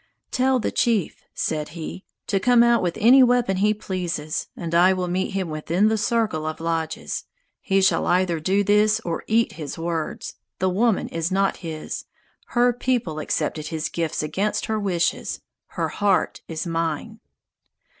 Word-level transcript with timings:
"Tell 0.31 0.57
the 0.57 0.71
chief," 0.71 1.25
said 1.35 1.69
he, 1.77 2.03
"to 2.25 2.39
come 2.39 2.63
out 2.63 2.81
with 2.81 2.97
any 2.99 3.21
weapon 3.21 3.57
he 3.57 3.71
pleases, 3.71 4.47
and 4.57 4.73
I 4.73 4.93
will 4.93 5.07
meet 5.07 5.33
him 5.33 5.47
within 5.51 5.89
the 5.89 5.95
circle 5.99 6.47
of 6.47 6.59
lodges. 6.59 7.25
He 7.59 7.83
shall 7.83 8.07
either 8.07 8.39
do 8.39 8.63
this 8.63 8.99
or 9.01 9.23
eat 9.27 9.51
his 9.51 9.77
words. 9.77 10.37
The 10.57 10.69
woman 10.69 11.07
is 11.09 11.31
not 11.31 11.57
his. 11.57 12.05
Her 12.47 12.73
people 12.73 13.19
accepted 13.19 13.67
his 13.67 13.89
gifts 13.89 14.23
against 14.23 14.65
her 14.65 14.79
wishes. 14.79 15.41
Her 15.67 15.89
heart 15.89 16.41
is 16.47 16.65
mine." 16.65 17.19